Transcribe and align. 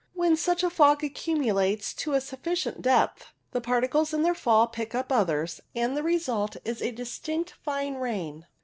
When 0.15 0.35
such 0.35 0.63
a 0.63 0.71
fog 0.71 1.03
accumulates 1.03 1.93
to 1.93 2.13
a 2.13 2.21
sufficient 2.21 2.81
depth, 2.81 3.33
the 3.51 3.61
particles 3.61 4.15
in 4.15 4.23
their 4.23 4.33
fall 4.33 4.65
pick 4.65 4.95
up 4.95 5.11
others, 5.11 5.61
and 5.75 5.95
the 5.95 6.01
result 6.01 6.57
is 6.65 6.81
a 6.81 6.89
distinct 6.89 7.53
fine 7.63 7.93
rain. 7.97 8.47